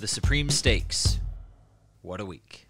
[0.00, 1.18] The Supreme Stakes.
[2.02, 2.68] What a week.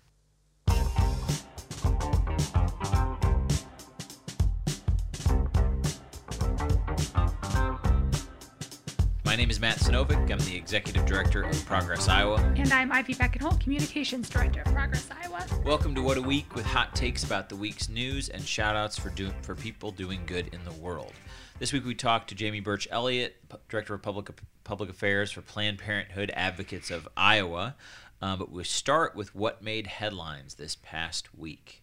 [9.25, 10.31] My name is Matt Sinovic.
[10.31, 12.37] I'm the Executive Director of Progress Iowa.
[12.57, 15.45] And I'm Ivy Beckenholt, Communications Director of Progress Iowa.
[15.67, 18.99] Welcome to What a Week with hot takes about the week's news and shout outs
[18.99, 21.13] for, do- for people doing good in the world.
[21.59, 23.35] This week we talked to Jamie Burch Elliott,
[23.69, 24.31] Director of Public,
[24.63, 27.75] Public Affairs for Planned Parenthood Advocates of Iowa.
[28.23, 31.83] Uh, but we start with what made headlines this past week.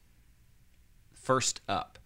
[1.14, 2.00] First up,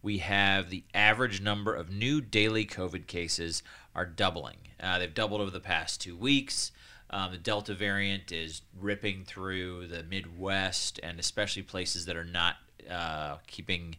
[0.00, 3.64] we have the average number of new daily COVID cases
[3.96, 4.58] are doubling.
[4.78, 6.70] Uh, they've doubled over the past two weeks.
[7.10, 12.56] Um, the Delta variant is ripping through the Midwest and especially places that are not
[12.88, 13.96] uh, keeping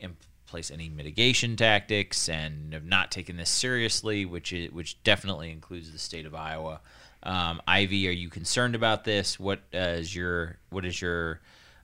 [0.00, 0.16] in
[0.52, 5.90] place any mitigation tactics and have not taken this seriously, which is, which definitely includes
[5.90, 6.80] the state of Iowa.
[7.22, 9.40] Um, Ivy, are you concerned about this?
[9.40, 11.40] What uh, is your what is your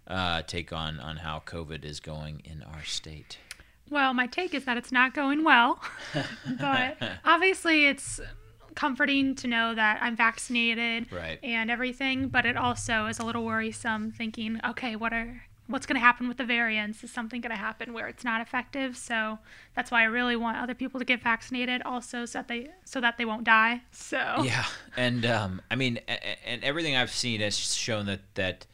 [0.07, 3.39] uh, take on on how COVID is going in our state?
[3.89, 5.81] Well, my take is that it's not going well,
[6.61, 8.21] but obviously it's
[8.75, 11.39] comforting to know that I'm vaccinated Right.
[11.43, 15.95] and everything, but it also is a little worrisome thinking, okay, what are what's going
[15.95, 17.05] to happen with the variants?
[17.05, 18.97] Is something going to happen where it's not effective?
[18.97, 19.39] So
[19.75, 23.01] that's why I really want other people to get vaccinated also so that they so
[23.01, 23.83] that they won't die.
[23.93, 24.67] So Yeah,
[24.97, 25.99] and um, I mean,
[26.45, 28.67] and everything I've seen has shown that that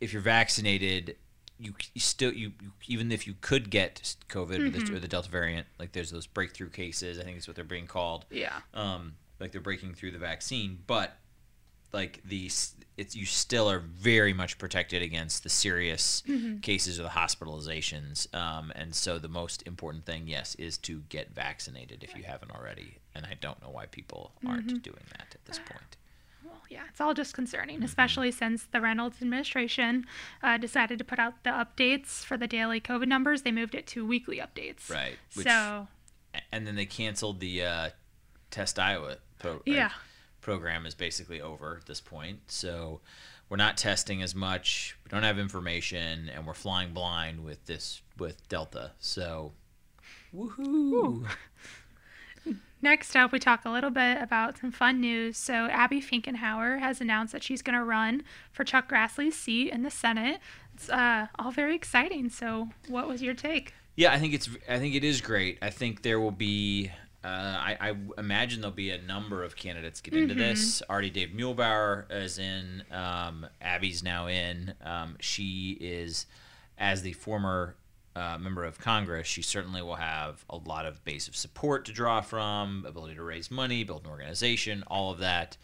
[0.00, 1.16] if you're vaccinated,
[1.58, 5.08] you, you still you, you even if you could get COVID or, the, or the
[5.08, 7.18] Delta variant, like there's those breakthrough cases.
[7.18, 8.26] I think is what they're being called.
[8.30, 8.60] yeah.
[8.72, 11.16] Um, like they're breaking through the vaccine, but
[11.92, 16.22] like these, it's you still are very much protected against the serious
[16.62, 18.32] cases or the hospitalizations.
[18.34, 22.50] Um, and so the most important thing, yes, is to get vaccinated if you haven't
[22.52, 22.98] already.
[23.14, 25.96] And I don't know why people aren't doing that at this point.
[26.44, 27.84] Well, yeah, it's all just concerning, Mm-hmm.
[27.86, 30.06] especially since the Reynolds administration
[30.42, 33.42] uh, decided to put out the updates for the daily COVID numbers.
[33.42, 34.90] They moved it to weekly updates.
[34.90, 35.16] Right.
[35.34, 35.88] Which, so,
[36.52, 37.90] and then they canceled the uh,
[38.50, 39.90] Test Iowa pro- like, Yeah.
[40.44, 42.40] Program is basically over at this point.
[42.48, 43.00] So
[43.48, 44.94] we're not testing as much.
[45.04, 48.92] We don't have information, and we're flying blind with this with Delta.
[48.98, 49.52] So,
[50.34, 51.26] woohoo!
[52.82, 55.36] next up, we talk a little bit about some fun news.
[55.36, 58.22] So, Abby Finkenauer has announced that she's going to run
[58.52, 60.40] for Chuck Grassley's seat in the Senate.
[60.74, 62.28] It's uh, all very exciting.
[62.30, 63.74] So, what was your take?
[63.96, 64.48] Yeah, I think it's.
[64.68, 65.58] I think it is great.
[65.62, 66.90] I think there will be.
[67.24, 70.82] Uh, I, I imagine there'll be a number of candidates get into this.
[70.90, 72.84] Already, Dave Muhlbauer is in.
[72.92, 74.74] Um, Abby's now in.
[74.84, 76.26] Um, she is,
[76.76, 77.76] as the former
[78.14, 81.92] uh, member of Congress, she certainly will have a lot of base of support to
[81.92, 85.56] draw from, ability to raise money, build an organization, all of that.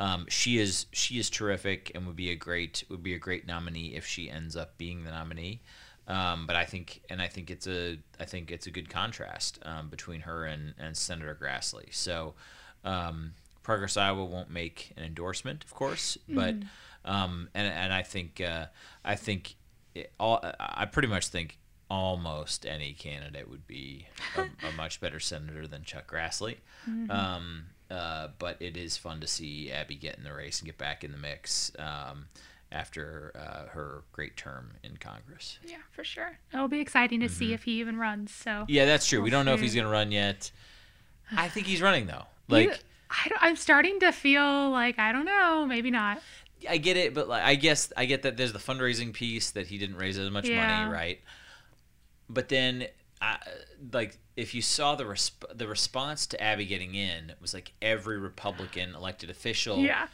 [0.00, 3.46] Um, she is she is terrific and would be a great would be a great
[3.46, 5.60] nominee if she ends up being the nominee.
[6.06, 9.58] Um, but I think, and I think it's a, I think it's a good contrast
[9.64, 11.94] um, between her and, and Senator Grassley.
[11.94, 12.34] So,
[12.84, 13.32] um,
[13.62, 16.54] Progress Iowa won't make an endorsement, of course, but,
[17.06, 18.66] um, and and I think, uh,
[19.02, 19.54] I think,
[19.94, 21.56] it, all, I pretty much think
[21.88, 24.06] almost any candidate would be
[24.36, 26.56] a, a much better senator than Chuck Grassley.
[27.10, 30.78] Um, uh, but it is fun to see Abby get in the race and get
[30.78, 31.70] back in the mix.
[31.78, 32.26] Um,
[32.74, 35.58] after uh, her great term in Congress.
[35.66, 36.38] Yeah, for sure.
[36.52, 38.32] It'll be exciting to see if he even runs.
[38.34, 38.64] So, Mm-hmm.
[38.70, 39.20] Yeah, that's true.
[39.20, 40.50] We We'll don't know if he's going to run yet.
[41.36, 42.24] I think he's running though.
[42.48, 42.74] Like You-
[43.10, 46.20] I don't, I'm starting to feel like I don't know, maybe not.
[46.68, 49.68] I get it, but like I guess I get that there's the fundraising piece that
[49.68, 50.66] he didn't raise as much Yeah.
[50.84, 51.20] money, right?
[52.28, 52.86] But then,
[53.20, 53.36] I,
[53.92, 57.72] like if you saw the resp- the response to Abby getting in, it was like
[57.82, 60.08] every Republican elected official Yeah.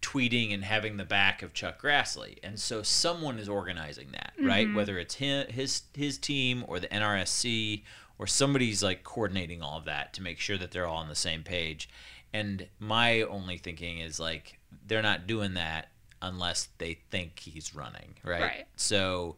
[0.00, 4.72] Tweeting and having the back of Chuck Grassley, and so someone is organizing that, right?
[4.72, 7.82] Whether it's his, his his team or the NRSC
[8.18, 11.14] or somebody's like coordinating all of that to make sure that they're all on the
[11.14, 11.88] same page.
[12.32, 15.88] And my only thinking is like they're not doing that
[16.20, 18.42] unless they think he's running, right?
[18.42, 18.66] Right.
[18.76, 19.36] So,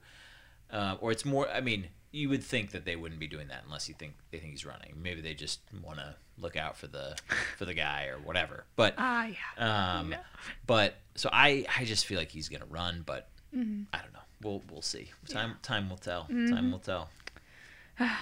[0.73, 1.49] uh, or it's more.
[1.49, 4.39] I mean, you would think that they wouldn't be doing that unless you think they
[4.39, 4.95] think he's running.
[5.01, 7.17] Maybe they just want to look out for the
[7.59, 8.65] for the guy or whatever.
[8.77, 9.27] But Ah,
[9.59, 9.99] yeah.
[9.99, 10.19] um, Yeah.
[10.67, 13.83] but so I, I just feel like he's gonna run, but Mm-hmm.
[13.93, 14.21] I don't know.
[14.43, 15.11] We'll we'll see.
[15.29, 16.25] Time time will tell.
[16.25, 17.11] Time will tell.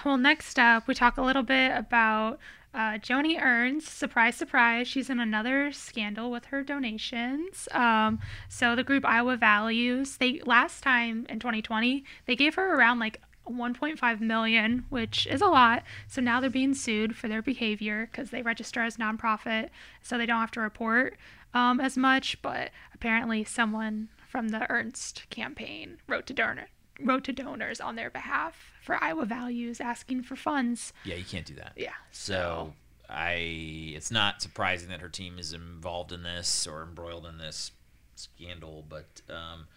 [0.03, 2.37] Well, next up, we talk a little bit about
[2.73, 3.87] uh, Joni Ernst.
[3.97, 7.67] Surprise, surprise, she's in another scandal with her donations.
[7.71, 8.19] Um,
[8.49, 13.21] so the group Iowa Values, they last time in 2020, they gave her around like
[13.49, 15.83] 1.5 million, which is a lot.
[16.07, 19.69] So now they're being sued for their behavior because they register as nonprofit,
[20.01, 21.17] so they don't have to report.
[21.53, 26.67] um, as much, but apparently someone from the Ernst campaign wrote to donor
[27.01, 30.91] wrote to donors on their behalf for Iowa Values, asking for funds.
[31.05, 31.71] Yeah, you can't do that.
[31.77, 31.93] Yeah.
[32.11, 32.73] So
[33.09, 37.71] I, it's not surprising that her team is involved in this or embroiled in this
[38.15, 39.67] scandal, but um,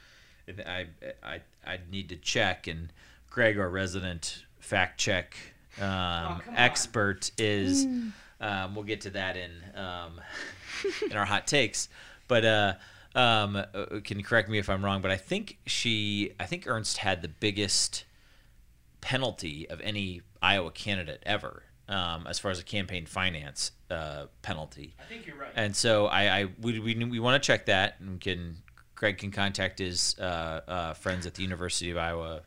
[0.66, 0.88] I,
[1.22, 2.66] I, I need to check.
[2.66, 2.92] And
[3.32, 5.34] Greg, our resident fact check
[5.80, 7.86] um, expert, is.
[8.40, 10.20] Um, we'll get to that in um,
[11.10, 11.88] in our hot takes,
[12.28, 12.74] but uh,
[13.14, 16.66] um, uh, can you correct me if I'm wrong, but I think she, I think
[16.66, 18.04] Ernst had the biggest
[19.00, 24.94] penalty of any Iowa candidate ever, um, as far as a campaign finance uh, penalty.
[25.00, 25.52] I think you're right.
[25.54, 28.56] And so I, I we, we, we want to check that, and can
[28.94, 32.42] Greg can contact his uh, uh, friends at the University of Iowa,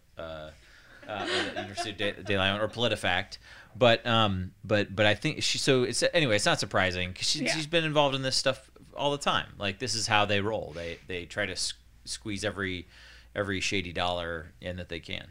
[1.08, 1.26] uh,
[1.56, 3.38] University of De, De La or PolitiFact.
[3.76, 5.58] But um, but but I think she.
[5.58, 6.36] So it's anyway.
[6.38, 7.54] It's not surprising because she, Yeah.
[7.54, 9.48] she's been involved in this stuff all the time.
[9.60, 10.72] Like this is how they roll.
[10.76, 11.74] They they try to s-
[12.06, 12.88] squeeze every
[13.36, 15.28] every shady dollar in that they can.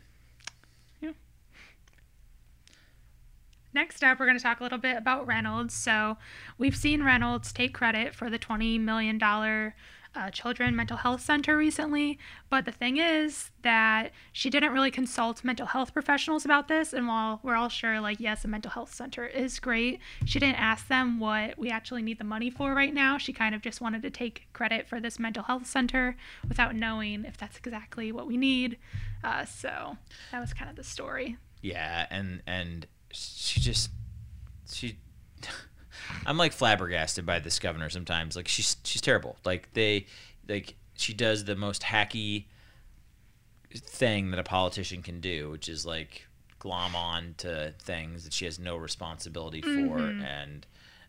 [3.73, 5.75] Next up, we're going to talk a little bit about Reynolds.
[5.75, 6.17] So,
[6.59, 9.19] we've seen Reynolds take credit for the $20 million
[10.31, 12.19] Children Mental Health Center recently.
[12.51, 16.93] But the thing is that she didn't really consult mental health professionals about this.
[16.93, 20.61] And while we're all sure, like, yes, a mental health center is great, she didn't
[20.61, 23.19] ask them what we actually need the money for right now.
[23.19, 26.17] She kind of just wanted to take credit for this mental health center
[26.49, 28.79] without knowing if that's exactly what we need.
[29.23, 29.97] Uh, so,
[30.33, 31.37] that was kind of the story.
[31.63, 33.91] Yeah, and and she just
[34.71, 34.99] she
[36.27, 38.37] I'm like flabbergasted by this governor sometimes.
[38.37, 39.37] Like she's she's terrible.
[39.45, 40.07] Like they
[40.49, 42.45] like she does the most hacky
[43.75, 46.27] thing that a politician can do, which is like
[46.59, 50.23] glom on to things that she has no responsibility for mm-hmm.
[50.23, 50.67] and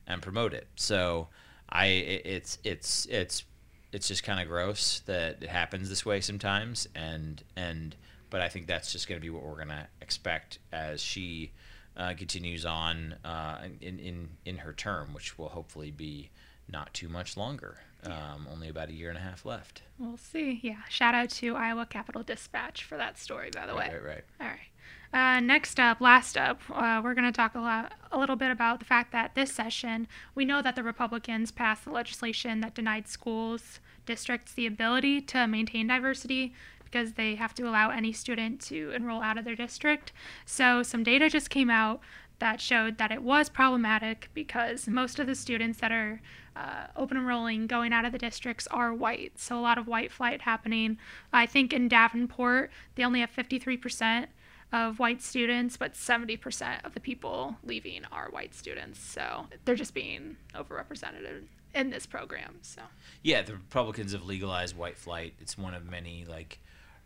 [0.07, 0.67] and promote it.
[0.75, 1.29] So
[1.69, 3.43] I it, it's it's it's
[3.91, 7.95] it's just kind of gross that it happens this way sometimes and and
[8.29, 11.51] but I think that's just going to be what we're going to expect as she
[11.97, 16.29] uh, continues on uh, in, in in her term, which will hopefully be
[16.69, 17.77] not too much longer.
[18.03, 19.81] Um, only about a year and a half left.
[19.97, 20.59] We'll see.
[20.61, 20.83] Yeah.
[20.89, 23.89] Shout out to Iowa Capital Dispatch for that story, by the way.
[23.91, 24.23] Right, right, right.
[24.39, 24.69] All right.
[25.11, 28.51] Uh, next up, last up, uh, we're going to talk a, lot, a little bit
[28.51, 32.75] about the fact that this session, we know that the Republicans passed the legislation that
[32.75, 36.53] denied schools, districts the ability to maintain diversity
[36.95, 40.13] because they have to allow any student to enroll out of their district.
[40.45, 41.99] So, some data just came out
[42.39, 46.21] that showed that it was problematic because most of the students that are
[46.55, 49.33] uh, open enrolling going out of the districts are white.
[49.35, 50.97] So, a lot of white flight happening.
[51.33, 54.27] I think in Davenport, they only have 53%
[54.71, 59.01] of white students, but 70% of the people leaving are white students.
[59.01, 61.43] So, they're just being overrepresented
[61.75, 62.55] in this program.
[62.61, 62.81] So,
[63.21, 65.33] Yeah, the Republicans have legalized white flight.
[65.41, 66.59] It's one of many like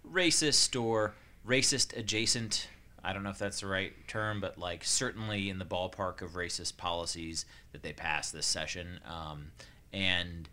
[0.07, 1.13] racist or
[1.47, 2.67] racist adjacent.
[3.03, 6.31] I don't know if that's the right term, but like certainly in the ballpark of
[6.31, 8.99] racist policies that they passed this session.
[9.05, 9.51] Um,
[9.93, 10.49] and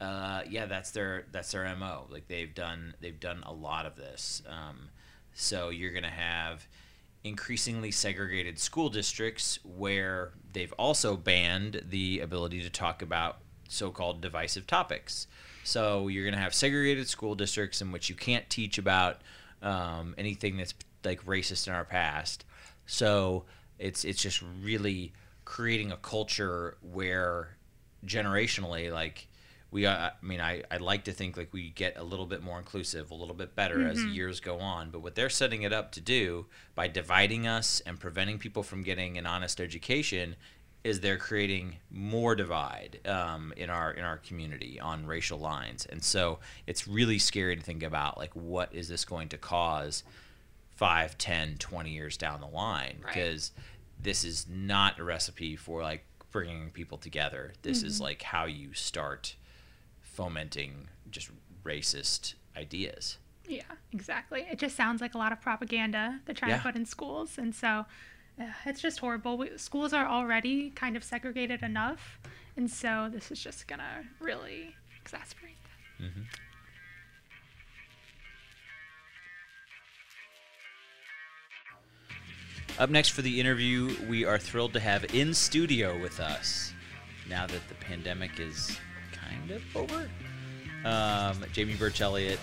[0.00, 2.06] uh, yeah, that's their that's their mo.
[2.08, 4.42] Like they've done they've done a lot of this.
[4.48, 4.88] Um,
[5.34, 6.66] so you're gonna have
[7.22, 14.66] increasingly segregated school districts where they've also banned the ability to talk about so-called divisive
[14.66, 15.26] topics.
[15.70, 19.20] So you're going to have segregated school districts in which you can't teach about
[19.62, 20.74] um, anything that's
[21.04, 22.44] like racist in our past.
[22.86, 23.44] So
[23.78, 25.12] it's it's just really
[25.44, 27.56] creating a culture where
[28.04, 29.28] generationally, like
[29.70, 32.42] we, uh, I mean, I I like to think like we get a little bit
[32.42, 34.90] more inclusive, a little bit better as years go on.
[34.90, 38.82] But what they're setting it up to do by dividing us and preventing people from
[38.82, 40.34] getting an honest education
[40.82, 46.02] is they're creating more divide um, in our in our community on racial lines and
[46.02, 50.02] so it's really scary to think about like what is this going to cause
[50.76, 53.12] 5 10 20 years down the line Right.
[53.14, 53.52] because
[54.02, 58.72] this is not a recipe for like bringing people together this is like how you
[58.72, 59.34] start
[60.00, 61.30] fomenting just
[61.64, 63.18] racist ideas
[63.48, 64.46] yeah, exactly.
[64.48, 66.58] It just sounds like a lot of propaganda they're trying Yeah.
[66.58, 67.36] to put in schools.
[67.36, 67.84] And so
[68.66, 69.36] it's just horrible.
[69.38, 72.18] We, schools are already kind of segregated enough.
[72.56, 73.78] And so this is just to
[74.20, 75.56] really exasperate
[75.98, 76.04] that.
[82.78, 86.72] Up next for the interview, we are thrilled to have in studio with us,
[87.28, 88.78] now that the pandemic is
[89.12, 90.08] kind of over,
[90.86, 92.38] um, Jamie Burch Elliott,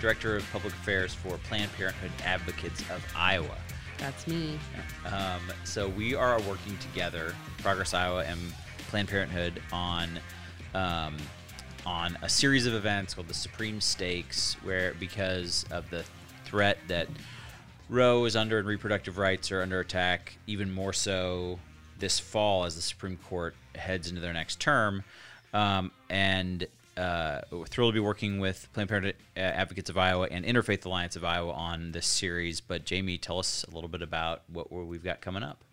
[0.00, 3.56] Director of Public Affairs for Planned Parenthood Advocates of Iowa.
[4.00, 4.58] That's me.
[5.12, 8.40] Um, so we are working together, Progress Iowa and
[8.88, 10.18] Planned Parenthood, on
[10.74, 11.16] um,
[11.84, 16.02] on a series of events called the Supreme Stakes, where because of the
[16.46, 17.08] threat that
[17.90, 21.58] Roe is under and reproductive rights are under attack, even more so
[21.98, 25.04] this fall as the Supreme Court heads into their next term.
[25.52, 26.66] Um, and
[27.00, 31.16] uh, thrilled to be working with Planned Parenthood uh, Advocates of Iowa and Interfaith Alliance
[31.16, 32.60] of Iowa on this series.
[32.60, 35.64] But Jamie, tell us a little bit about what we've got coming up.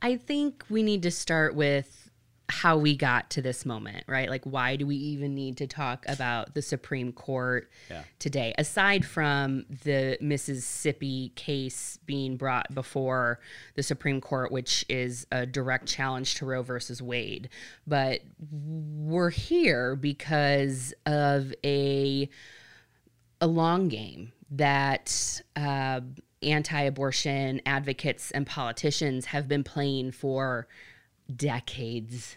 [0.00, 2.07] I think we need to start with
[2.50, 4.30] how we got to this moment, right?
[4.30, 8.04] Like, why do we even need to talk about the Supreme Court yeah.
[8.18, 8.54] today?
[8.56, 13.40] Aside from the Mississippi case being brought before
[13.74, 17.50] the Supreme Court, which is a direct challenge to Roe versus Wade.
[17.86, 22.30] But we're here because of a,
[23.42, 26.00] a long game that uh,
[26.42, 30.66] anti abortion advocates and politicians have been playing for
[31.34, 32.36] decades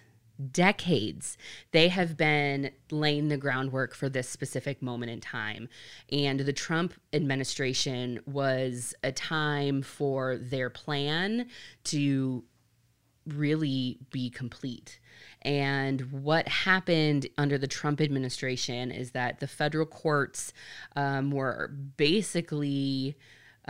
[0.51, 1.37] decades
[1.71, 5.69] they have been laying the groundwork for this specific moment in time.
[6.11, 11.47] And the trump administration was a time for their plan
[11.85, 12.43] to
[13.27, 14.99] really be complete.
[15.43, 20.53] And what happened under the Trump administration is that the federal courts
[20.95, 23.17] um, were basically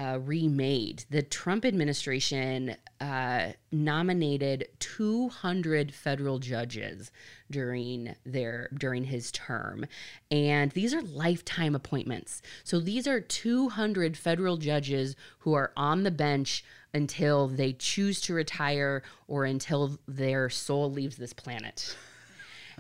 [0.01, 1.05] uh, remade.
[1.11, 7.11] The Trump administration uh, nominated 200 federal judges
[7.51, 9.85] during their during his term,
[10.31, 12.41] and these are lifetime appointments.
[12.63, 18.33] So these are 200 federal judges who are on the bench until they choose to
[18.33, 21.95] retire or until their soul leaves this planet.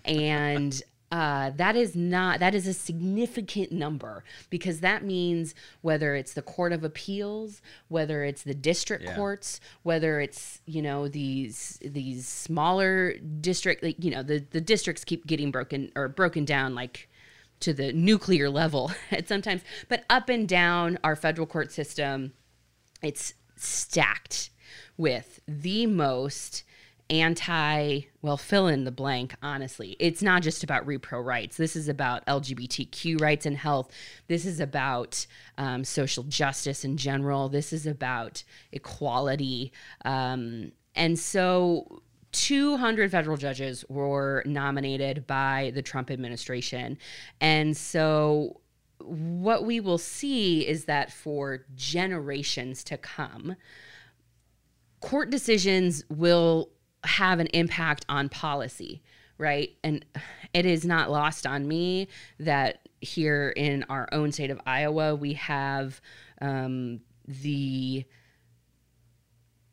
[0.05, 6.33] And uh, that is not that is a significant number because that means whether it's
[6.33, 9.15] the court of appeals whether it's the district yeah.
[9.15, 15.03] courts whether it's you know these these smaller district like, you know the the districts
[15.03, 17.09] keep getting broken or broken down like
[17.59, 22.31] to the nuclear level at sometimes but up and down our federal court system
[23.03, 24.49] it's stacked
[24.95, 26.63] with the most
[27.11, 29.97] anti well fill in the blank honestly.
[29.99, 31.57] It's not just about repro rights.
[31.57, 33.91] This is about lgbtq rights and health.
[34.27, 35.27] This is about
[35.57, 37.49] um, social justice in general.
[37.49, 39.73] This is about equality.
[40.05, 42.01] Um, and so
[42.31, 46.97] 200 federal judges were nominated by the trump administration.
[47.41, 48.61] And so
[48.99, 53.57] what we will see is that for generations to come
[55.01, 56.69] court decisions will
[57.03, 59.01] have an impact on policy,
[59.37, 59.71] right?
[59.83, 60.05] And
[60.53, 62.07] it is not lost on me
[62.39, 65.99] that here in our own state of Iowa, we have
[66.41, 68.05] um, the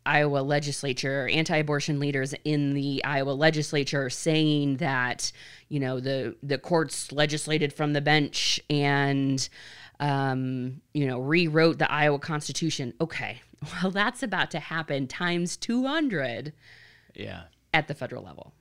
[0.09, 5.31] Iowa legislature, anti-abortion leaders in the Iowa legislature saying that
[5.69, 9.47] you know the the courts legislated from the bench and
[10.01, 12.95] um, you know rewrote the Iowa Constitution.
[13.03, 13.43] Okay,
[13.83, 16.55] well that's about to happen times two hundred
[17.19, 17.43] yeah.
[17.75, 18.53] At the federal level.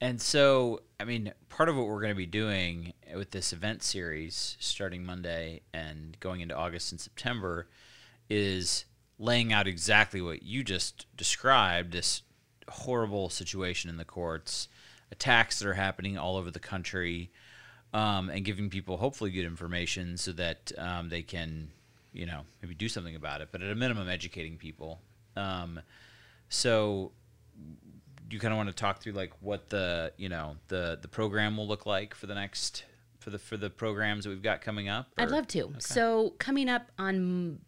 [0.00, 3.82] And so, I mean, part of what we're going to be doing with this event
[3.82, 7.66] series starting Monday and going into August and September
[8.30, 8.84] is
[9.18, 12.22] laying out exactly what you just described this
[12.68, 14.68] horrible situation in the courts,
[15.10, 17.30] attacks that are happening all over the country,
[17.92, 21.70] um, and giving people hopefully good information so that um, they can,
[22.12, 25.00] you know, maybe do something about it, but at a minimum, educating people.
[25.36, 25.80] Um,
[26.48, 27.12] so
[28.30, 31.56] you kind of want to talk through like what the you know the the program
[31.56, 32.84] will look like for the next
[33.18, 35.08] for the for the programs that we've got coming up?
[35.18, 35.22] Or?
[35.22, 35.64] I'd love to.
[35.64, 35.74] Okay.
[35.80, 37.60] So coming up on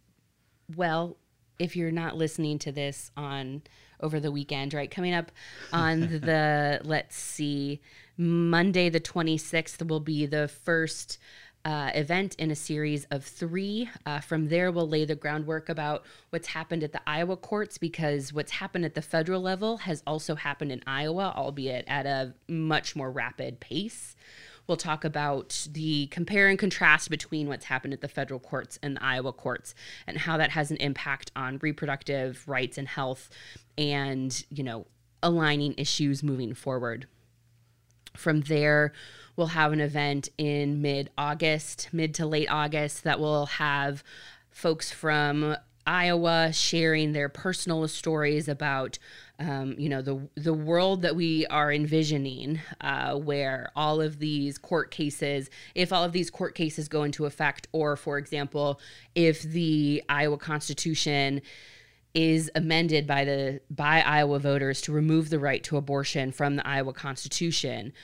[0.76, 1.16] well,
[1.58, 3.62] if you're not listening to this on
[4.00, 4.90] over the weekend, right?
[4.90, 5.30] Coming up
[5.72, 7.80] on the let's see,
[8.16, 11.18] Monday the 26th will be the first
[11.64, 13.88] uh, event in a series of three.
[14.06, 18.32] Uh, from there, we'll lay the groundwork about what's happened at the Iowa courts because
[18.32, 22.96] what's happened at the federal level has also happened in Iowa, albeit at a much
[22.96, 24.16] more rapid pace.
[24.66, 28.96] We'll talk about the compare and contrast between what's happened at the federal courts and
[28.96, 29.74] the Iowa courts
[30.06, 33.28] and how that has an impact on reproductive rights and health
[33.76, 34.86] and, you know,
[35.22, 37.06] aligning issues moving forward.
[38.16, 38.92] From there,
[39.40, 44.04] we'll have an event in mid August, mid to late August, that will have
[44.50, 45.56] folks from
[45.87, 48.99] Iowa sharing their personal stories about,
[49.38, 54.59] um, you know, the the world that we are envisioning, uh, where all of these
[54.59, 58.78] court cases, if all of these court cases go into effect, or for example,
[59.14, 61.40] if the Iowa Constitution
[62.12, 66.68] is amended by the by Iowa voters to remove the right to abortion from the
[66.68, 67.94] Iowa Constitution,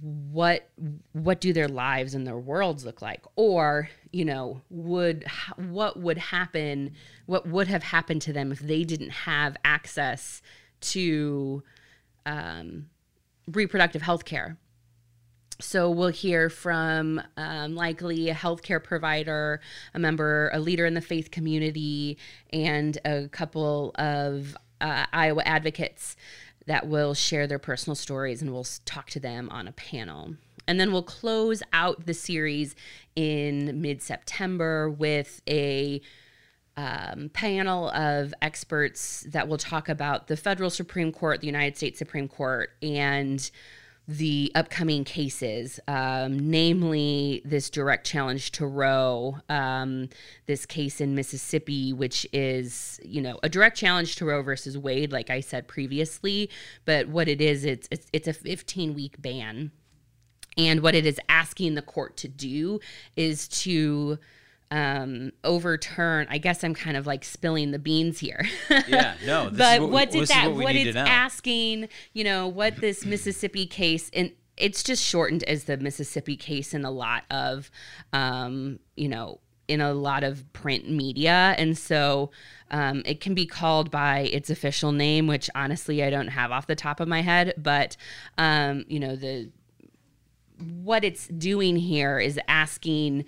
[0.00, 0.68] what
[1.12, 3.24] what do their lives and their worlds look like?
[3.36, 5.24] Or you know would
[5.56, 6.92] what would happen
[7.26, 10.42] what would have happened to them if they didn't have access
[10.80, 11.62] to
[12.26, 12.86] um,
[13.46, 14.56] reproductive health care
[15.60, 19.60] so we'll hear from um, likely a healthcare provider,
[19.94, 22.18] a member, a leader in the faith community,
[22.52, 26.16] and a couple of uh, Iowa advocates
[26.66, 30.34] that will share their personal stories, and we'll talk to them on a panel.
[30.66, 32.74] And then we'll close out the series
[33.16, 36.00] in mid September with a
[36.76, 41.98] um, panel of experts that will talk about the federal Supreme Court, the United States
[41.98, 43.50] Supreme Court, and
[44.06, 50.10] the upcoming cases, um, namely this direct challenge to Roe, um,
[50.46, 55.12] this case in Mississippi, which is you know a direct challenge to Roe versus Wade,
[55.12, 56.50] like I said previously.
[56.84, 59.70] But what it is, it's it's, it's a 15 week ban,
[60.58, 62.80] and what it is asking the court to do
[63.16, 64.18] is to
[64.74, 66.26] um, overturn.
[66.28, 68.44] I guess I'm kind of like spilling the beans here.
[68.88, 69.48] yeah, no.
[69.56, 70.50] but what, what did that?
[70.50, 75.64] What, what it's asking, you know, what this Mississippi case and it's just shortened as
[75.64, 77.70] the Mississippi case in a lot of,
[78.12, 82.30] um, you know, in a lot of print media, and so
[82.70, 86.66] um, it can be called by its official name, which honestly I don't have off
[86.66, 87.96] the top of my head, but
[88.38, 89.50] um, you know the
[90.58, 93.24] what it's doing here is asking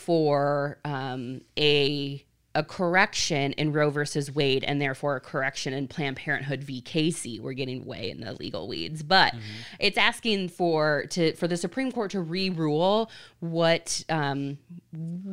[0.00, 6.16] for um, a a correction in Roe versus Wade and therefore a correction in Planned
[6.16, 6.80] Parenthood v.
[6.80, 7.38] Casey.
[7.38, 9.40] We're getting way in the legal weeds, but mm-hmm.
[9.78, 14.58] it's asking for to for the Supreme Court to re-rule what um,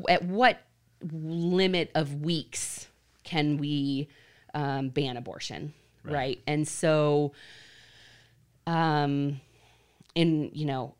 [0.07, 0.61] at what
[1.11, 2.87] limit of weeks
[3.23, 4.09] can we
[4.53, 6.13] um, ban abortion, right?
[6.13, 6.41] right?
[6.45, 7.33] And so,
[8.67, 9.41] um,
[10.13, 10.96] in you know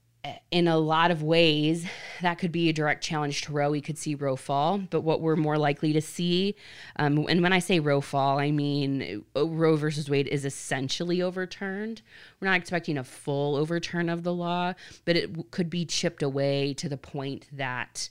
[0.51, 1.85] in a lot of ways,
[2.21, 3.69] that could be a direct challenge to Roe.
[3.69, 6.55] We could see Roe fall, but what we're more likely to see,
[6.97, 11.21] um, and when I say Roe fall, I mean uh, Roe versus Wade is essentially
[11.21, 12.01] overturned.
[12.39, 14.73] We're not expecting a full overturn of the law,
[15.05, 18.09] but it could be chipped away to the point that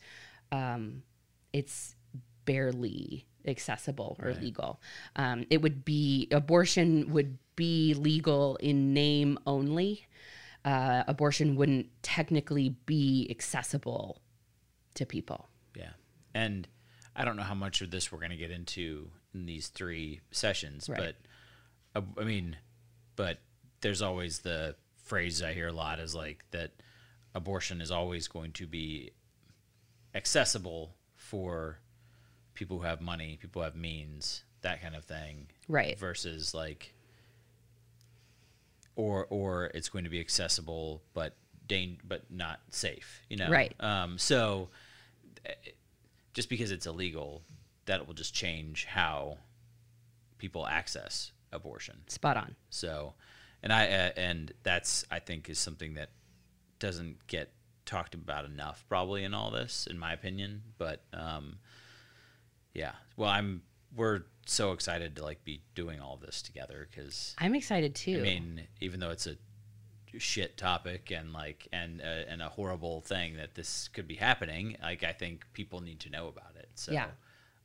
[0.53, 1.03] um,
[1.53, 1.95] it's
[2.45, 4.41] barely accessible or right.
[4.41, 4.81] legal.
[5.17, 10.07] Um, it would be abortion would be legal in name only
[10.67, 14.21] uh, abortion wouldn't technically be accessible
[14.95, 15.49] to people.
[15.77, 15.93] Yeah.
[16.35, 16.67] And
[17.15, 20.21] I don't know how much of this we're going to get into in these three
[20.33, 20.99] sessions, right.
[21.95, 22.57] but uh, I mean,
[23.15, 23.39] but
[23.81, 24.75] there's always the
[25.05, 26.73] phrase I hear a lot is like that
[27.35, 29.13] abortion is always going to be
[30.17, 31.79] accessible for
[32.55, 35.47] people who have money, people who have means, that kind of thing.
[35.69, 35.97] Right.
[35.97, 36.93] Versus like
[38.97, 43.23] or or it's going to be accessible but dang, but not safe.
[43.29, 43.75] You know, right?
[43.81, 44.69] Um, so
[45.45, 45.53] eh,
[46.35, 47.43] just because it's illegal,
[47.87, 49.39] that will just change how
[50.39, 51.97] people access abortion.
[52.09, 52.57] Spot on.
[52.71, 53.15] So,
[53.63, 56.11] and I uh, and that's I think is something that
[56.79, 57.53] doesn't get
[57.85, 60.63] talked about enough probably in all this, in my opinion.
[60.79, 61.59] But um,
[62.75, 63.63] yeah, well, I'm
[63.97, 68.19] we're so excited to like be doing all this together because I'm excited too.
[68.19, 69.37] I mean, even though it's a
[70.19, 74.77] shit topic and like and uh, and a horrible thing that this could be happening,
[74.83, 76.69] like I think people need to know about it.
[76.75, 77.07] So yeah,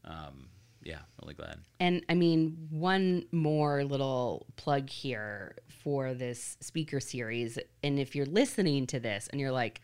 [0.06, 0.50] um,
[0.84, 1.60] yeah, really glad.
[1.80, 7.60] And I mean, one more little plug here for this speaker series.
[7.84, 9.82] And if you're listening to this and you're like,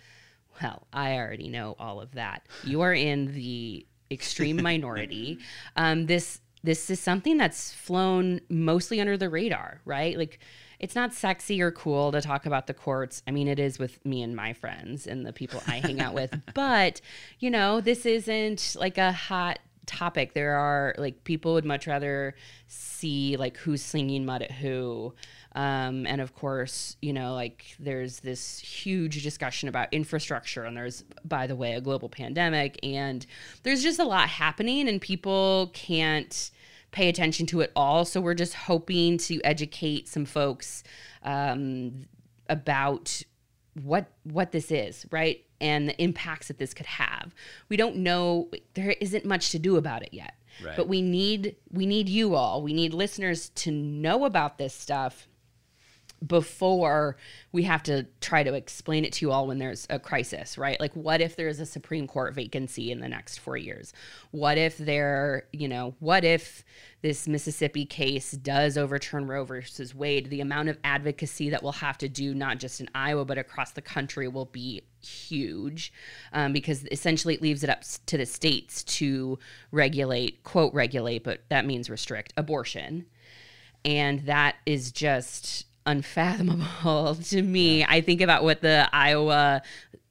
[0.62, 5.40] well, I already know all of that, you are in the extreme minority.
[5.76, 10.18] Um, this this is something that's flown mostly under the radar, right?
[10.18, 10.40] Like
[10.80, 13.24] it's not sexy or cool to talk about the courts.
[13.28, 16.14] I mean, it is with me and my friends and the people I hang out
[16.14, 17.02] with, but
[17.40, 20.34] you know, this isn't like a hot topic.
[20.34, 22.36] There are like people would much rather
[22.68, 25.14] see like who's slinging mud at who.
[25.58, 31.04] Um, and of course, you know, like there's this huge discussion about infrastructure, and there's,
[31.26, 33.26] by the way, a global pandemic, and
[33.64, 36.52] there's just a lot happening, and people can't
[36.92, 38.06] pay attention to it all.
[38.06, 40.84] So we're just hoping to educate some folks
[41.24, 42.06] um,
[42.48, 43.24] about
[43.82, 45.44] what what this is, right?
[45.60, 47.34] And the impacts that this could have.
[47.68, 50.36] We don't know there isn't much to do about it yet.
[50.64, 50.76] Right.
[50.78, 52.62] But we need we need you all.
[52.62, 55.28] We need listeners to know about this stuff
[56.26, 57.16] before
[57.52, 60.80] we have to try to explain it to you all when there's a crisis, right?
[60.80, 63.94] Like, what if there's a Supreme Court vacancy in the next four years?
[64.32, 66.64] What if there, you know, what if
[67.04, 70.32] this Mississippi case does overturn Roe versus Wade?
[70.32, 73.72] The amount of advocacy that we'll have to do, not just in Iowa, but across
[73.72, 75.94] the country, will be huge
[76.34, 79.38] um, because essentially it leaves it up to the states to
[79.72, 83.06] regulate, quote, regulate, but that means restrict abortion.
[83.86, 87.84] And that is just unfathomable to me.
[87.84, 89.64] I think about what the Iowa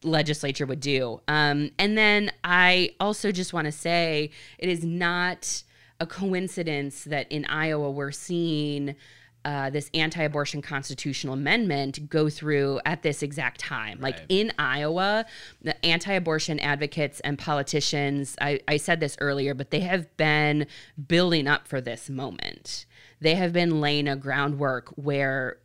[0.02, 1.20] legislature would do.
[1.28, 5.62] Um, and then I also just want to say it is not
[6.00, 8.96] a coincidence that in Iowa we're seeing.
[9.44, 15.24] Uh, this anti-abortion constitutional amendment go through at this exact time like in iowa
[15.62, 20.66] the anti-abortion advocates and politicians I, I said this earlier but they have been
[21.06, 22.86] building up for this moment
[23.20, 25.58] they have been laying a groundwork where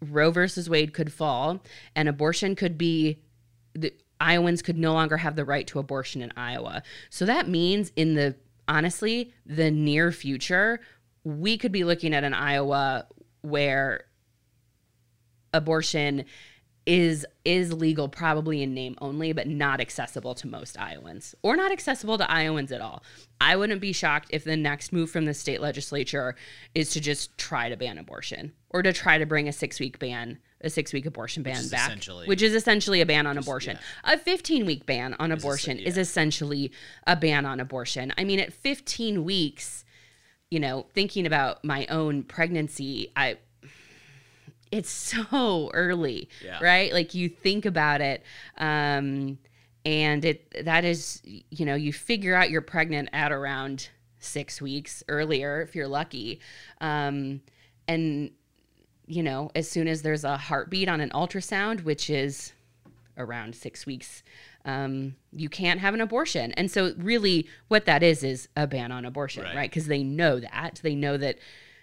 [0.00, 1.62] Roe versus Wade could fall
[1.94, 3.20] and abortion could be
[3.74, 6.82] the Iowans could no longer have the right to abortion in Iowa.
[7.10, 10.80] So that means in the honestly, the near future,
[11.24, 13.06] we could be looking at an Iowa
[13.42, 14.04] where
[15.52, 16.24] abortion
[16.88, 21.70] is is legal probably in name only but not accessible to most Iowans or not
[21.70, 23.02] accessible to Iowans at all.
[23.42, 26.34] I wouldn't be shocked if the next move from the state legislature
[26.74, 30.38] is to just try to ban abortion or to try to bring a 6-week ban
[30.62, 33.78] a 6-week abortion ban is back which is essentially a ban on abortion.
[34.04, 36.02] A 15-week ban on abortion is yeah.
[36.02, 36.72] essentially
[37.06, 38.14] a ban on abortion.
[38.16, 39.84] I mean at 15 weeks
[40.50, 43.36] you know, thinking about my own pregnancy, I
[44.70, 44.90] it's
[45.32, 46.58] so early, Yeah.
[46.62, 46.92] right?
[46.92, 48.22] Like you think about it,
[48.56, 49.38] um,
[49.84, 55.02] and it that is, you know, you figure out you're pregnant at around six weeks
[55.08, 56.40] earlier if you're lucky,
[56.80, 57.40] um,
[57.86, 58.30] and
[59.06, 62.52] you know, as soon as there's a heartbeat on an ultrasound, which is
[63.16, 64.22] around six weeks,
[64.66, 66.52] um, you can't have an abortion.
[66.52, 69.56] And so, really, what that is is a ban on abortion, Right.
[69.56, 69.70] right?
[69.70, 70.80] Because they know that.
[70.82, 71.38] They know that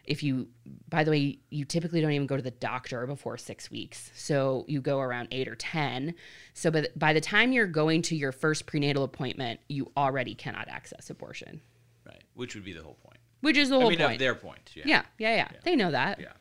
[0.08, 0.48] if you,
[0.90, 4.12] by the way, you typically don't even go to the doctor before six weeks.
[4.16, 6.14] So, you go around eight or 10.
[6.54, 10.36] So, by the, by the time you're going to your first prenatal appointment, you already
[10.36, 11.62] cannot access abortion,
[12.06, 12.22] Right.
[12.36, 13.18] Which would be the whole point.
[13.42, 14.20] which is the whole I mean, point.
[14.20, 14.72] their point.
[14.76, 14.84] Yeah.
[14.86, 16.20] yeah, yeah, yeah, They know that.
[16.20, 16.34] Yeah.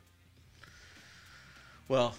[1.89, 2.15] Well,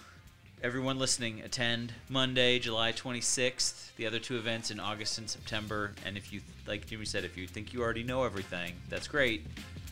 [0.62, 3.96] everyone listening, attend Monday, July 26th.
[3.98, 5.94] The other two events in August and September.
[6.06, 9.46] And if you, like Jimmy said, if you think you already know everything, that's great.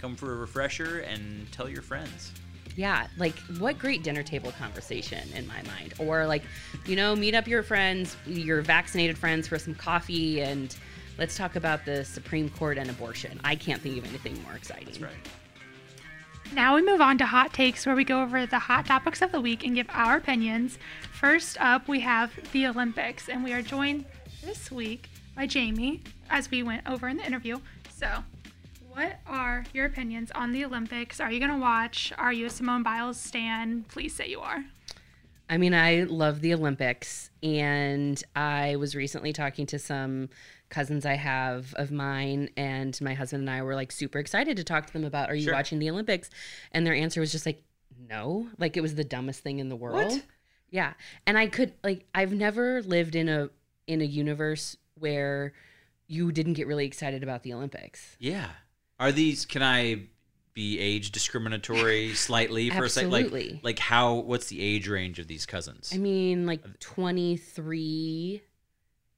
[0.03, 2.33] Come for a refresher and tell your friends.
[2.75, 5.93] Yeah, like what great dinner table conversation in my mind.
[5.97, 6.43] Or like,
[6.85, 10.75] you know, meet up your friends, your vaccinated friends for some coffee and
[11.17, 13.39] let's talk about the Supreme Court and abortion.
[13.45, 14.87] I can't think of anything more exciting.
[14.87, 15.13] That's right.
[16.53, 19.31] Now we move on to hot takes, where we go over the hot topics of
[19.31, 20.79] the week and give our opinions.
[21.13, 24.03] First up, we have the Olympics, and we are joined
[24.43, 27.61] this week by Jamie as we went over in the interview.
[27.89, 28.21] So,
[28.93, 31.19] what are your opinions on the Olympics?
[31.19, 32.13] Are you going to watch?
[32.17, 33.85] Are you a Simone Biles stan?
[33.89, 34.63] Please say you are.
[35.49, 40.29] I mean, I love the Olympics, and I was recently talking to some
[40.69, 44.63] cousins I have of mine, and my husband and I were like super excited to
[44.63, 45.53] talk to them about, Are you Sure.
[45.53, 46.29] watching the Olympics?
[46.71, 47.61] And their answer was just like,
[48.09, 48.47] No.
[48.57, 50.11] Like it was the dumbest thing in the world.
[50.11, 50.23] What?
[50.69, 50.93] Yeah.
[51.27, 53.49] And I could like I've never lived in a
[53.85, 55.53] in a universe where
[56.07, 58.15] you didn't get really excited about the Olympics.
[58.19, 58.47] Yeah.
[59.03, 60.03] Are these, can I
[60.53, 63.11] be age discriminatory slightly for a second?
[63.11, 65.91] Like, like how, what's the age range of these cousins?
[65.93, 68.41] I mean, like 23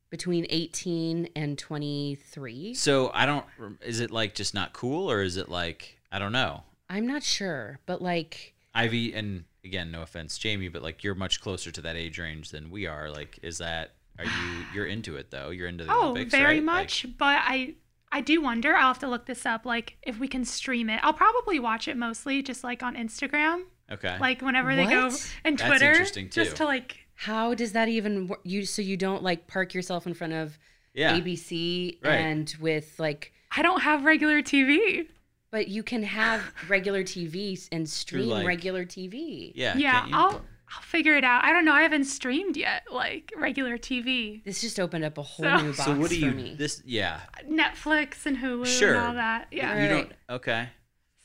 [0.10, 2.74] between 18 and 23.
[2.74, 3.45] so I don't,
[3.82, 6.63] is it like just not cool or is it like, I don't know.
[6.89, 11.41] I'm not sure, but like Ivy, and again, no offense, Jamie, but like you're much
[11.41, 13.10] closer to that age range than we are.
[13.10, 15.50] Like, is that are you you're into it though?
[15.50, 16.63] You're into the Oh, Olympics, very right?
[16.63, 17.06] much.
[17.17, 17.76] but I
[18.12, 18.76] I do wonder.
[18.76, 19.65] I'll have to look this up.
[19.65, 23.63] Like if we can stream it, I'll probably watch it mostly just like on Instagram.
[23.89, 25.34] Like, okay, Like whenever they go What?
[25.44, 26.98] and That's Twitter, interesting, just to like.
[27.15, 28.39] how does that even work?
[28.44, 30.58] You so you don't like park yourself in front of
[30.94, 32.13] yeah, ABC Right.
[32.15, 35.08] and with like I don't have regular TV.
[35.52, 39.52] but you can have regular TV and stream like- regular TV.
[39.56, 40.08] yeah, Yeah.
[40.12, 40.41] I'll
[40.73, 41.43] I'll figure it out.
[41.43, 41.73] I don't know.
[41.73, 45.71] I haven't streamed yet, like regular TV, This just opened up a whole So- new
[45.73, 46.32] box So what do for you?
[46.32, 46.56] me.
[46.58, 48.95] This yeah, Netflix and Hulu Sure.
[48.95, 49.47] and all that.
[49.51, 49.82] Yeah.
[49.84, 50.12] You don't.
[50.30, 50.69] Okay,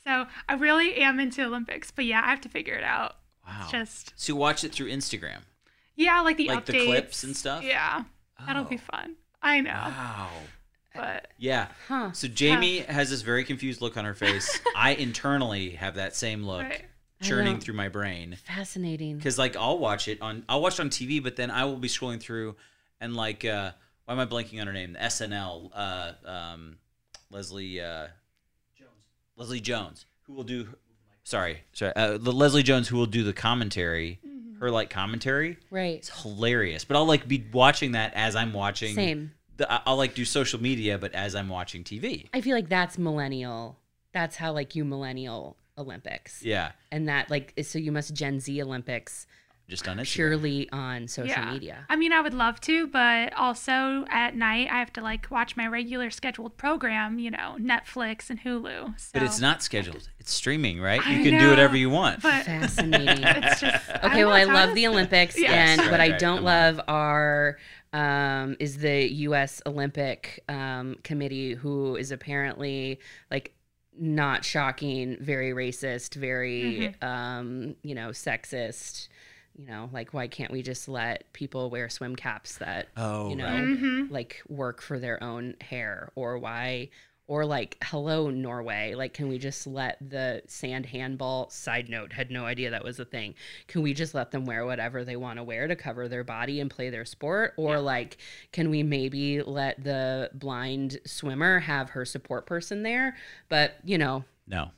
[0.05, 3.15] So I really am into Olympics, but yeah, I have to figure it out.
[3.47, 3.61] wow.
[3.63, 5.39] It's just so you watch it through Instagram.
[5.95, 7.63] yeah, like the Like the updates clips and stuff?
[7.63, 8.03] Yeah,
[8.45, 8.91] that'll be Oh.
[8.97, 9.15] fun.
[9.41, 10.29] I know, Wow.
[10.93, 11.67] but Yeah.
[11.87, 12.11] Huh.
[12.13, 14.59] So Jamie has this very confused look on her face.
[14.75, 16.61] I internally have that same look.
[16.63, 16.85] right.
[17.21, 19.17] Churning through my brain Fascinating.
[19.17, 21.77] because like I'll watch it on I'll watch it on TV, but then I will
[21.77, 22.55] be scrolling through
[22.99, 23.71] and like uh,
[24.05, 24.93] why am I blanking on her name?
[24.93, 26.77] The SNL uh, um,
[27.29, 28.07] Leslie uh,
[28.77, 28.91] Jones.
[29.37, 30.67] Leslie Jones, who will do
[31.23, 34.19] sorry sorry uh, the Leslie Jones who will do the commentary.
[34.59, 35.95] Her like commentary, Right.
[35.95, 36.85] it's hilarious.
[36.85, 38.93] But I'll like be watching that as I'm watching.
[38.93, 39.31] Same.
[39.57, 42.27] The, I'll like do social media, but as I'm watching TV.
[42.31, 43.79] I feel like that's millennial.
[44.13, 46.41] That's how like you millennial Olympics.
[46.43, 49.27] Yeah, And that like so you must Gen Z Olympics
[49.69, 50.13] just on Instagram.
[50.15, 51.53] purely on social yeah.
[51.53, 51.85] media.
[51.89, 55.55] I mean, I would love to, but also at night I have to like watch
[55.55, 58.99] my regular scheduled program, you know, Netflix and Hulu.
[58.99, 59.09] So.
[59.13, 60.09] But it's not scheduled.
[60.19, 60.99] It's streaming, right?
[61.05, 62.21] I You can do whatever you want.
[62.21, 63.23] But Fascinating.
[63.23, 65.51] it's just Okay, well, I love the Olympics, Yes.
[65.51, 66.75] and Right, what I right, don't come on.
[66.75, 67.57] love are
[67.93, 69.61] um, is the U.S.
[69.65, 73.53] Olympic um, Committee, who is apparently like
[73.97, 79.07] not shocking, very racist, very um, you know sexist.
[79.57, 83.35] You know, like why can't we just let people wear swim caps that Oh, you
[83.35, 83.61] know right.
[83.63, 84.13] Mm-hmm.
[84.13, 86.89] like work for their own hair, or why?
[87.31, 88.93] Or like, hello Norway.
[88.93, 91.49] Like, can we just let the sand handball?
[91.49, 93.35] Side note, had no idea that was a thing.
[93.67, 96.59] Can we just let them wear whatever they want to wear to cover their body
[96.59, 97.53] and play their sport?
[97.55, 98.17] Or like,
[98.51, 103.15] can we maybe let the blind swimmer have her support person there?
[103.47, 104.71] But you know, No.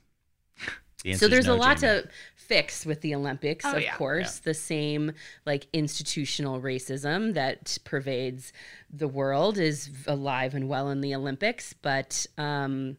[1.03, 2.03] The so there's no, a lot Jamie.
[2.03, 3.95] to fix with the Olympics, Oh, of yeah.
[3.95, 4.39] course.
[4.39, 5.11] The same
[5.45, 8.53] like institutional racism that pervades
[8.91, 12.97] the world is alive and well in the Olympics, but um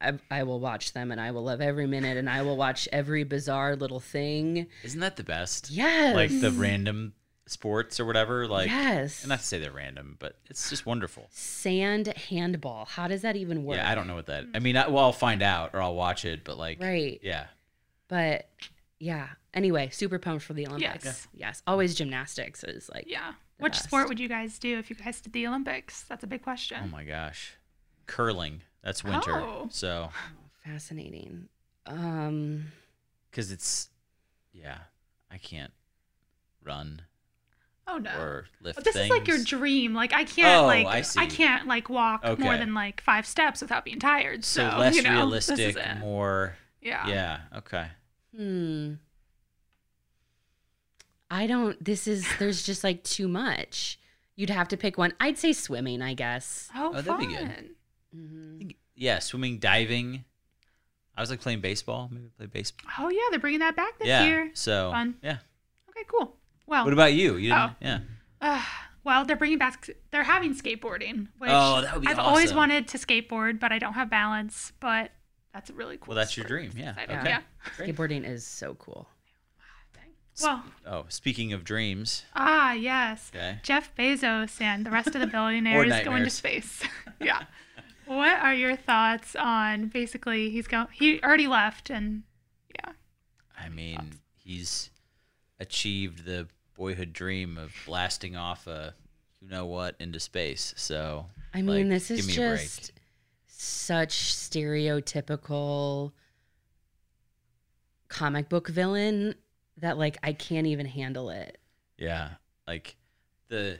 [0.00, 2.88] I, I will watch them and I will love every minute and I will watch
[2.92, 4.68] every bizarre little thing.
[4.84, 5.70] Isn't that the best?
[5.70, 6.14] Yes.
[6.14, 7.14] Like the random
[7.50, 8.46] sports or whatever.
[8.46, 9.22] Like, yes.
[9.22, 11.28] and not to say they're random, but it's just wonderful.
[11.30, 12.84] Sand handball.
[12.86, 13.76] How does that even work?
[13.76, 14.44] Yeah, I don't know what that.
[14.54, 17.20] I mean, I, well, I'll find out or I'll watch it, but like, Right.
[17.22, 17.46] yeah,
[18.08, 18.48] But
[18.98, 19.28] yeah.
[19.54, 21.04] Anyway, super pumped for the Olympics.
[21.04, 21.28] Yes.
[21.34, 21.62] Yes.
[21.66, 23.32] Always gymnastics is like Yeah.
[23.58, 23.84] Which best.
[23.84, 26.02] sport would you guys do if you guys did the Olympics?
[26.04, 26.78] That's a big question.
[26.84, 27.54] oh my gosh,
[28.06, 28.62] curling.
[28.84, 29.34] That's winter.
[29.40, 29.68] Oh.
[29.70, 30.10] So,
[30.64, 31.48] fascinating.
[31.86, 32.72] Um
[33.30, 33.90] because it's,
[34.52, 34.78] yeah,
[35.30, 35.72] I can't
[36.64, 37.02] run
[37.90, 38.10] Oh no.
[38.18, 39.06] or lift But this things.
[39.06, 39.94] is like your dream.
[39.94, 41.26] Like I can't Oh, like I see.
[41.26, 44.44] can't like walk more than like five steps without being tired.
[44.44, 45.98] so So, less you know, this is realistic, it.
[46.00, 46.56] more.
[46.82, 47.06] Yeah.
[47.08, 47.40] Yeah.
[47.56, 47.86] Okay.
[48.36, 48.92] Hmm.
[51.30, 51.82] I don't.
[51.84, 52.26] This is.
[52.38, 53.98] There's just like too much.
[54.36, 55.12] You'd have to pick one.
[55.20, 56.00] I'd say swimming.
[56.02, 56.70] I guess.
[56.74, 57.18] Oh, Oh, that'd fun.
[57.20, 57.70] be good.
[58.16, 58.74] Mhm.
[58.94, 60.24] Yeah, swimming, diving.
[61.16, 62.08] I was like playing baseball.
[62.12, 62.90] Maybe play baseball.
[62.98, 64.24] Oh yeah, they're bringing that back this yeah.
[64.24, 64.50] year.
[64.54, 65.16] So Fun.
[65.22, 65.38] yeah.
[65.90, 66.36] Okay, cool.
[66.68, 67.34] Well, What about you?
[67.36, 67.70] You didn't?
[67.70, 67.74] Oh.
[67.80, 67.98] Yeah.
[68.40, 68.62] uh,
[69.02, 69.88] well, they're bringing back.
[70.10, 73.78] They're having skateboarding, which Oh, that would be I've always wanted to skateboard, but I
[73.78, 74.72] don't have balance.
[74.78, 75.10] But
[75.54, 76.08] that's a really cool.
[76.08, 76.70] Well, that's your dream.
[76.76, 76.94] Yeah.
[77.02, 77.12] Okay.
[77.24, 77.40] Yeah.
[77.76, 79.08] Skateboarding is so cool.
[80.40, 82.24] Well, Oh, speaking of dreams.
[82.36, 83.32] ah, yes.
[83.34, 83.58] Okay.
[83.64, 86.32] Jeff Bezos and the rest of the billionaires go into nightmares.
[86.34, 86.82] space.
[87.20, 87.42] yeah.
[88.06, 92.22] What are your thoughts on basically he's going he already left and
[92.72, 92.92] yeah.
[93.58, 94.90] I mean, he's
[95.58, 96.46] achieved the
[96.78, 98.94] boyhood dream of blasting off a
[99.42, 100.72] you know what into space.
[100.76, 102.92] So I mean, like, this is me just
[103.46, 106.12] such stereotypical
[108.08, 109.34] comic book villain
[109.78, 111.58] that like I can't even handle it.
[111.98, 112.30] Yeah,
[112.66, 112.96] like
[113.48, 113.78] the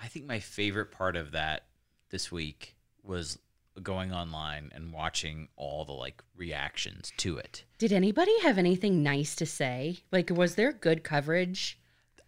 [0.00, 1.64] I think my favorite part of that
[2.10, 3.38] this week was
[3.82, 7.64] going online and watching all the like reactions to it.
[7.78, 9.98] Did anybody have anything nice to say?
[10.12, 11.78] Like, was there good coverage?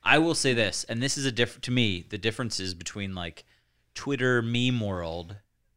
[0.07, 2.07] I will say this, and this is a different to me.
[2.09, 3.45] The differences between like
[3.95, 5.37] Twitter meme world,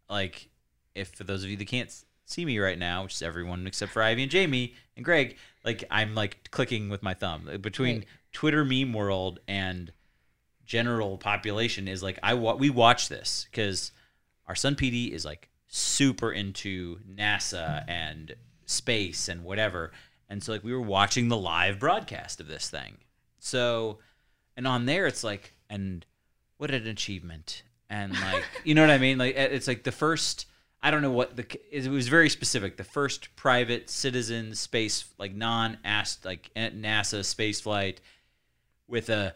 [0.10, 0.50] like
[0.94, 1.92] if for those of you that can't
[2.26, 5.84] see me right now, which is everyone except for Ivy and Jamie and Greg, like
[5.89, 8.08] I'm like clicking with my thumb between Right.
[8.32, 9.92] Twitter meme world and
[10.65, 13.92] general population is like I wa- we watch this because
[14.48, 18.36] our son PD is like super into NASA and
[18.68, 19.92] space and whatever,
[20.30, 22.98] and so like we were watching the live broadcast of this thing.
[23.39, 24.00] So,
[24.60, 26.06] and on there it's like, and
[26.58, 29.17] what an achievement, and like you know what I mean?
[29.17, 30.48] Like it's like the first.
[30.84, 32.76] I don't know what the it was very specific.
[32.76, 35.78] The first private citizen space like non
[36.26, 38.02] like NASA space flight
[38.89, 39.34] with a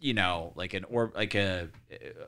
[0.00, 2.24] you know like an or like a uh,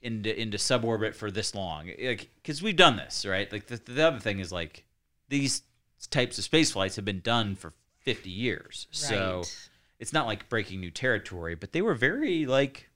[0.00, 4.06] into into suborbit for this long like because we've done this right like the, the
[4.06, 4.84] other thing is like
[5.28, 5.62] these
[6.08, 9.69] types of space flights have been done for 50 years so Right.
[10.00, 12.90] It's not like breaking new territory but they were very like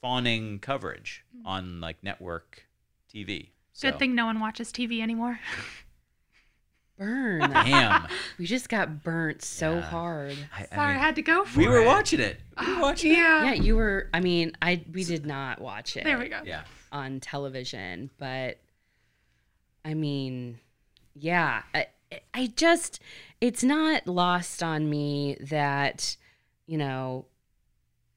[0.00, 1.46] fawning coverage mm-hmm.
[1.46, 2.66] on like network
[3.14, 5.40] tv so Good thing no one watches TV anymore.
[6.98, 7.40] burn.
[7.40, 8.06] Damn.
[8.38, 9.80] we just got burnt so Yeah.
[9.80, 10.36] hard.
[10.56, 11.70] I, I Sorry, I, had to go for we it.
[11.70, 12.40] were watching it.
[12.60, 13.16] We were ah, watching it.
[13.16, 13.44] Yeah.
[13.44, 14.08] Yeah, you were.
[14.14, 16.40] I mean, I we did not watch it There we go.
[16.44, 16.62] Yeah.
[16.92, 18.58] on television, but
[19.84, 20.60] I mean,
[21.14, 21.88] yeah, I,
[22.32, 23.00] I just
[23.44, 26.16] it's not lost on me that
[26.66, 27.26] you know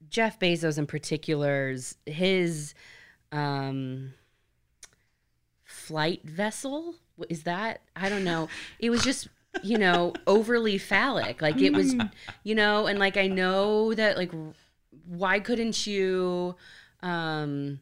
[0.10, 2.74] Jeff Bezos in particular's his
[3.34, 4.14] um
[5.66, 6.96] flight vessel
[7.28, 8.48] is that I don't know.
[8.80, 9.28] It was just
[9.64, 11.42] you know overly phallic.
[11.42, 11.94] Like it was
[12.44, 14.32] you know and like I know that like
[15.06, 16.56] why couldn't you
[17.04, 17.82] um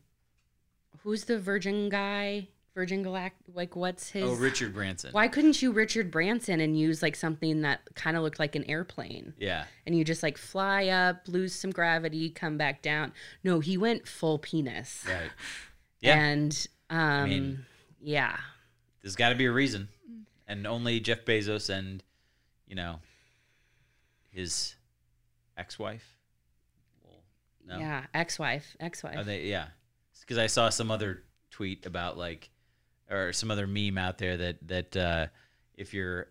[1.03, 2.47] who's the virgin guy?
[2.75, 5.11] Virgin Galact like what's his Oh, Richard Branson.
[5.13, 8.65] why couldn't you Richard Branson and use like something that kind of looked like an
[8.65, 9.33] airplane?
[9.39, 9.63] Yeah.
[9.87, 13.13] And you just like fly up, lose some gravity, come back down.
[13.43, 15.03] No, he went full penis.
[15.07, 15.31] Right.
[16.01, 16.19] Yeah.
[16.23, 17.65] And um mean-
[17.99, 18.37] yeah.
[19.01, 19.87] There's got to be a reason,
[20.47, 22.03] and only Jeff Bezos and
[22.67, 22.99] you know
[24.31, 24.75] his
[25.57, 26.03] ex-wife.
[27.03, 27.23] Well,
[27.65, 27.79] no.
[27.79, 29.25] Yeah, ex-wife, ex-wife.
[29.25, 29.43] They?
[29.45, 29.67] Yeah.
[30.19, 32.49] Because I saw some other tweet about like,
[33.09, 35.27] or some other meme out there that that uh,
[35.75, 36.27] if your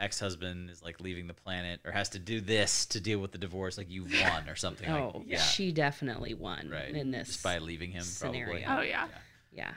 [0.00, 3.38] ex-husband is like leaving the planet or has to do this to deal with the
[3.38, 4.88] divorce, like you've won or something.
[4.88, 5.38] oh, like, yeah.
[5.38, 6.94] she definitely won right.
[6.94, 7.28] in this.
[7.28, 8.02] just by leaving him.
[8.02, 8.64] scenario.
[8.64, 8.86] Probably.
[8.86, 9.08] Oh yeah.
[9.52, 9.72] yeah.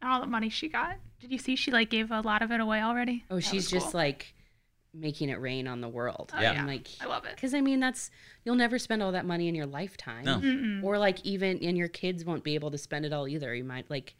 [0.00, 0.96] And all the money she got.
[1.20, 3.24] Did you see she like gave a lot of it away already?
[3.30, 4.00] Oh, That she's just cool.
[4.00, 4.34] like
[4.94, 6.30] making it rain on the world.
[6.34, 6.52] Oh, Yeah.
[6.52, 7.34] I'm like, I love it.
[7.34, 8.10] because I mean, that's
[8.44, 10.24] you'll never spend all that money in your lifetime.
[10.24, 10.86] No.
[10.86, 13.54] Or like even and your kids won't be able to spend it all either.
[13.54, 14.14] You might like,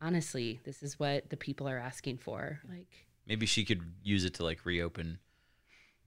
[0.00, 2.60] honestly, this is what the people are asking for.
[2.68, 5.18] Like, Maybe she could use it to like reopen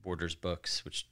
[0.02, 1.06] Borders books, which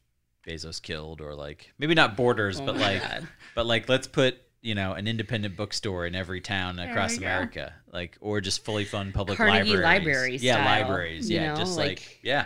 [0.47, 3.29] Bezos killed, or like maybe not Borders, Oh but like, God.
[3.55, 7.19] but like let's put you know an independent bookstore in every town There across we
[7.19, 7.27] go.
[7.27, 9.85] America, like or just fully fund public Carnegie libraries.
[9.85, 12.45] Library yeah, style, libraries, yeah, know, just like, like- yeah,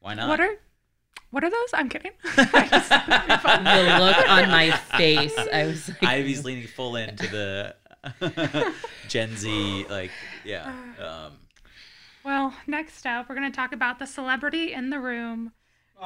[0.00, 0.28] why not?
[0.28, 0.56] What are
[1.30, 1.68] what are those?
[1.74, 2.12] I'm kidding.
[2.22, 7.76] the look on my face, I was like, Ivy's leaning full into the
[9.08, 10.10] Gen Z, like
[10.44, 10.72] yeah.
[10.98, 11.32] Um,
[12.24, 15.52] well, next up, we're gonna talk about the celebrity in the room.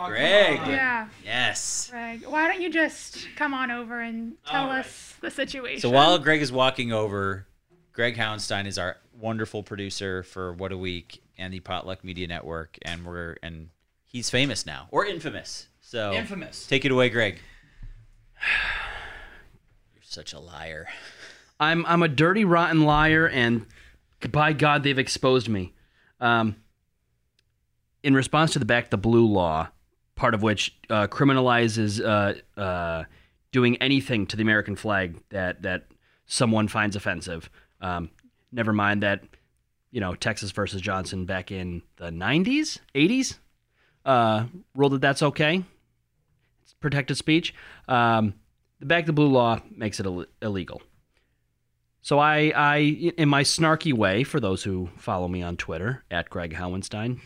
[0.06, 1.88] Greg, Yeah, yes.
[1.90, 2.24] Greg.
[2.26, 5.80] Why don't you just come on over and tell us the situation?
[5.80, 7.46] So while Greg is walking over,
[7.92, 12.78] Greg Howenstein is our wonderful producer for What a Week and the Potluck Media Network,
[12.82, 13.68] and we're and
[14.06, 15.68] he's famous now or infamous.
[15.80, 16.66] So Infamous.
[16.66, 17.38] Take it away, Greg.
[19.94, 20.88] You're such a liar.
[21.62, 23.66] I'm I'm a dirty, rotten liar, and
[24.30, 25.72] by God, they've exposed me.
[26.20, 26.56] Um,
[28.02, 29.68] in response to the Back the Blue law,
[30.16, 33.04] part of which uh, criminalizes uh, uh,
[33.52, 35.86] doing anything to the American flag that that
[36.26, 37.48] someone finds offensive.
[37.80, 38.10] Um,
[38.50, 39.22] never mind that,
[39.92, 43.38] you know, Texas versus Johnson back in the '90s, '80s,
[44.04, 45.62] uh, ruled that that's okay.
[46.64, 47.54] It's protected speech.
[47.86, 48.34] Um,
[48.80, 50.82] the Back the Blue law makes it Ill- illegal.
[52.04, 52.76] So I, I,
[53.16, 57.20] in my snarky way, for those who follow me on Twitter at Greg Howenstein,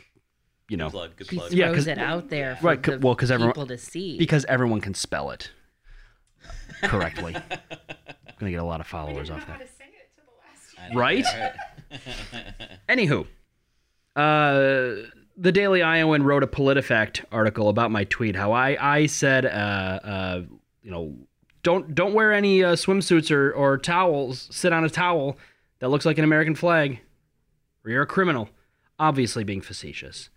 [0.68, 1.16] you know, Good plug.
[1.16, 1.48] Good he plug.
[1.48, 3.78] throws Yeah, 'cause- it out there for Right, c- the well, 'cause everyone- people to
[3.78, 4.18] see.
[4.18, 5.50] because everyone can spell it
[6.82, 7.34] correctly.
[7.36, 7.42] I'm
[8.38, 9.66] Gonna get a lot of followers off that.
[10.94, 11.24] Right?
[11.24, 11.56] yeah,
[12.88, 13.26] Anywho,
[14.14, 15.08] uh,
[15.38, 18.36] the Daily Iowan wrote a PolitiFact article about my tweet.
[18.36, 20.42] How I I said, uh, uh,
[20.82, 21.16] you know,
[21.66, 24.46] don't don't wear any uh, swimsuits or or towels.
[24.52, 25.36] Sit on a towel
[25.80, 27.00] that looks like an American flag,
[27.84, 28.48] or you're a criminal.
[29.00, 30.30] Obviously, being facetious.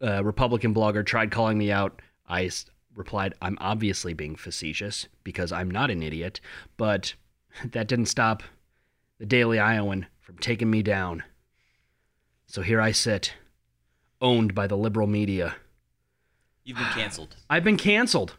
[0.00, 2.00] Uh, Republican blogger tried calling me out.
[2.28, 2.48] I
[2.94, 6.40] replied, "I'm obviously being facetious because I'm not an idiot."
[6.76, 7.14] But
[7.64, 8.44] that didn't stop
[9.18, 11.24] the Daily Iowan from taking me down.
[12.46, 13.34] So here I sit,
[14.20, 15.56] owned by the liberal media.
[16.62, 17.34] You've been canceled.
[17.50, 18.36] I've been canceled.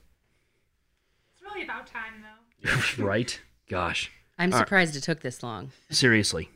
[1.33, 2.26] It's really about time, though.
[2.97, 3.39] right?
[3.69, 4.11] Gosh.
[4.37, 4.65] I'm All right.
[4.67, 5.71] surprised it took this long.
[5.89, 6.49] Seriously.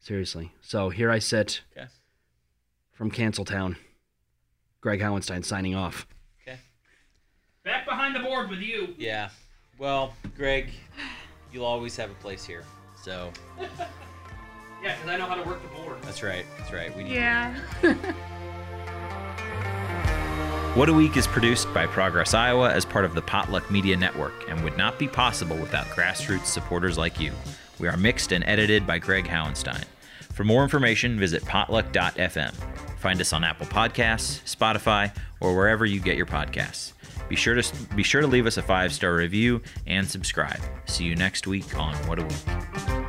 [0.00, 0.52] Seriously.
[0.62, 1.88] So here I sit Okay.
[2.92, 3.76] from Cancel Town.
[4.80, 6.06] Greg Howenstein signing off.
[6.42, 6.58] Okay.
[7.64, 8.94] Back behind the board with you.
[8.96, 9.28] Yeah.
[9.78, 10.70] Well, Greg,
[11.52, 12.64] you'll always have a place here.
[13.02, 13.32] So
[14.82, 15.98] Yeah, because I know how to work the board.
[16.02, 16.46] that's right.
[16.58, 16.96] That's right.
[16.96, 17.54] We need Yeah.
[20.78, 24.48] What a Week is produced by Progress Iowa as part of the Potluck Media Network
[24.48, 27.32] and would not be possible without grassroots supporters like you.
[27.80, 29.82] We are mixed and edited by Greg Howenstein.
[30.34, 32.54] For more information, visit potluck.fm.
[33.00, 36.92] Find us on Apple Podcasts, Spotify, or wherever you get your podcasts.
[37.28, 40.60] Be sure to be sure to leave us a five-star review and subscribe.
[40.86, 43.07] See you next week on What a Week.